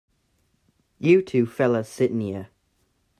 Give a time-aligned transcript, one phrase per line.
[0.97, 2.49] You two fellas sit in here.